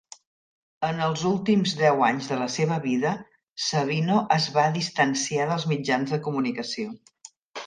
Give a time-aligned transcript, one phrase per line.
[0.85, 3.11] En els últims deu anys de la seva vida,
[3.67, 6.97] Sabino es va distanciar dels mitjans de comunicació.